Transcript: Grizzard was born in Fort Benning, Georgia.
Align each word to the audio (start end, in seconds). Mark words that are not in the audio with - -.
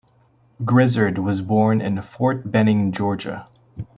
Grizzard 0.65 1.19
was 1.19 1.41
born 1.41 1.79
in 1.79 2.01
Fort 2.01 2.49
Benning, 2.51 2.91
Georgia. 2.91 3.45